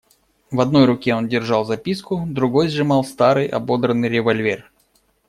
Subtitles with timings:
[0.51, 4.71] В одной руке он держал записку, другой сжимал старый, ободранный револьвер.